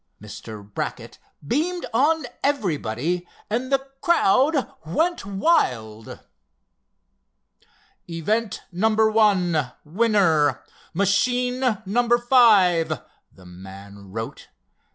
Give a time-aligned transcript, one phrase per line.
[0.19, 0.67] Mr.
[0.67, 6.19] Brackett beamed on everybody, and the crowd went wild.
[8.09, 8.89] "Event No.
[8.89, 10.63] 1—Winner,
[10.95, 12.99] Machine number five,"
[13.31, 14.47] the man wrote.